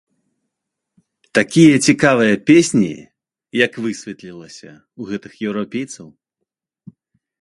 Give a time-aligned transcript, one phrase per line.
[1.39, 2.89] Такія цікавыя песні,
[3.65, 6.07] як высветлілася, у гэтых еўрапейцаў.